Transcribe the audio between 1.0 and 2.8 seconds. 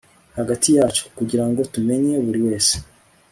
kugirango tumenye buri wese